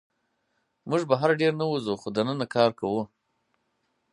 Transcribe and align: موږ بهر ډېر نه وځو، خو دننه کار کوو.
موږ 0.89 1.01
بهر 1.11 1.29
ډېر 1.41 1.53
نه 1.61 1.65
وځو، 1.71 1.93
خو 2.01 2.07
دننه 2.17 2.45
کار 2.55 2.69
کوو. 2.79 3.01